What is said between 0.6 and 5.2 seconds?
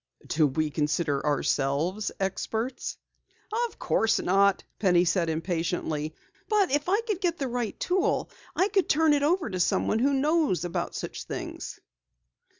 consider ourselves experts?" "Of course not," Penny